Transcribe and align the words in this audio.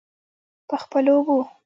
په 0.67 0.75
خپلو 0.83 1.11
اوبو. 1.19 1.39